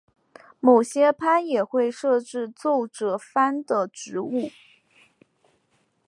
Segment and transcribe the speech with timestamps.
[0.59, 4.49] 某些藩也会设置奏者番的职务。